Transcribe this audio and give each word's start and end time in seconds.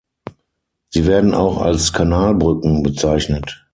Sie 0.89 1.05
werden 1.05 1.35
auch 1.35 1.61
als 1.61 1.93
Kanalbrücken 1.93 2.81
bezeichnet. 2.81 3.67